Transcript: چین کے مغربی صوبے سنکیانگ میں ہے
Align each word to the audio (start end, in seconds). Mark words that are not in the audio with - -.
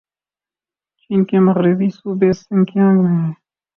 چین 1.01 1.19
کے 1.29 1.37
مغربی 1.47 1.89
صوبے 1.97 2.29
سنکیانگ 2.41 2.97
میں 3.03 3.17
ہے 3.23 3.31